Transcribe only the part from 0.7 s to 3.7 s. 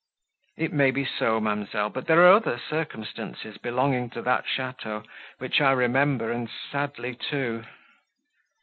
may be so, ma'amselle, but there are other circumstances,